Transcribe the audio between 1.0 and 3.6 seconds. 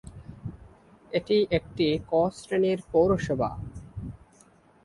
এটি একটি "ক" শ্রেণির পৌরসভা।